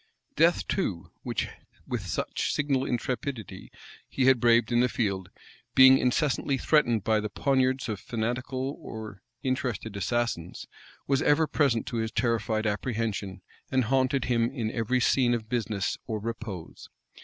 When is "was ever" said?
11.05-11.45